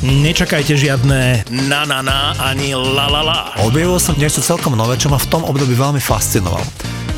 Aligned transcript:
Nečakajte 0.00 0.80
žiadne 0.80 1.44
na 1.68 1.84
na 1.84 2.00
na 2.00 2.32
ani 2.40 2.72
la 2.72 3.04
la 3.04 3.20
la. 3.20 3.38
Objavil 3.60 4.00
som 4.00 4.16
niečo 4.16 4.40
celkom 4.40 4.72
nové, 4.72 4.96
čo 4.96 5.12
ma 5.12 5.20
v 5.20 5.28
tom 5.28 5.44
období 5.44 5.76
veľmi 5.76 6.00
fascinovalo 6.00 6.89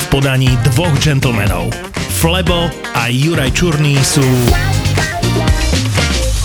v 0.00 0.06
podaní 0.08 0.50
dvoch 0.72 0.96
džentlmenov. 0.96 1.68
Flebo 2.20 2.72
a 2.96 3.12
Juraj 3.12 3.52
Čurný 3.52 4.00
sú 4.00 4.24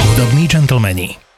hudobní 0.00 0.48
džentlmeni. 0.48 1.31